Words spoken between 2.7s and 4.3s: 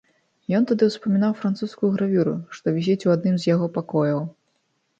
вісіць у адным з яго пакояў.